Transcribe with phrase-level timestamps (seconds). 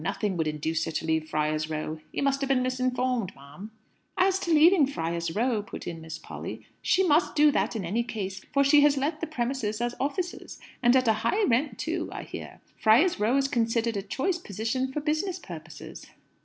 [0.03, 1.99] Nothing would induce her to leave Friar's Row.
[2.11, 3.69] You must have been misinformed, ma'am."
[4.17, 8.01] "As to leaving Friar's Row," put in Miss Polly, "she must do that in any
[8.03, 12.09] case; for she has let the premises as offices; and at a high rent, too,
[12.11, 12.61] I hear.
[12.79, 16.07] Friar's Row is considered a choice position for business purposes."